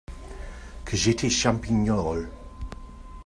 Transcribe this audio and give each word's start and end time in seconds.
Que 0.83 0.97
j’étais 0.97 1.29
Champignol! 1.29 2.27